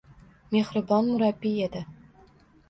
[0.55, 1.85] Mehribon murabbiy edi